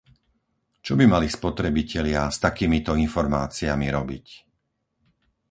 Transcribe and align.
Čo 0.85 0.93
by 0.99 1.05
mali 1.13 1.27
spotrebitelia 1.37 2.23
s 2.25 2.37
takýmito 2.45 2.91
informáciami 3.05 3.85
robiť? 3.97 4.25